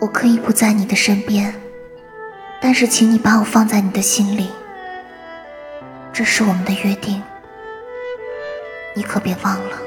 [0.00, 1.52] 我可以不在你的身边
[2.60, 4.48] 但是请你把我放在你的心里
[6.12, 7.22] 这是我们的约定
[8.94, 9.78] 你可别忘了。